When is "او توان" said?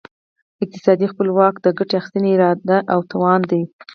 2.93-3.41